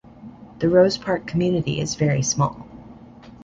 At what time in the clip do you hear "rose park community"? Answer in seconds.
0.67-1.79